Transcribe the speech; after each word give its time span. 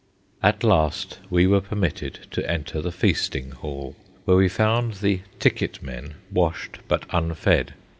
At 0.41 0.63
last 0.63 1.19
we 1.29 1.45
were 1.45 1.61
permitted 1.61 2.21
to 2.31 2.49
enter 2.51 2.81
the 2.81 2.91
feasting 2.91 3.51
hall, 3.51 3.95
where 4.25 4.35
we 4.37 4.49
found 4.49 4.95
the 4.95 5.19
"ticket 5.37 5.79
men" 5.83 6.15
washed 6.31 6.79
but 6.87 7.05
unfed. 7.11 7.75